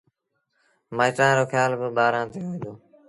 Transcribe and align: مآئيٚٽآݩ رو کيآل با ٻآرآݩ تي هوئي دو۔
مآئيٚٽآݩ 0.95 1.35
رو 1.37 1.43
کيآل 1.51 1.71
با 1.79 1.87
ٻآرآݩ 1.95 2.29
تي 2.31 2.39
هوئي 2.45 2.59
دو۔ 2.63 2.73